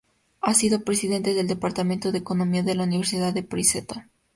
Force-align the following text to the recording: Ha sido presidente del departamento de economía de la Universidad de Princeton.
Ha 0.41 0.55
sido 0.55 0.83
presidente 0.83 1.35
del 1.35 1.47
departamento 1.47 2.11
de 2.11 2.17
economía 2.17 2.63
de 2.63 2.73
la 2.73 2.85
Universidad 2.85 3.33
de 3.35 3.43
Princeton. 3.43 4.09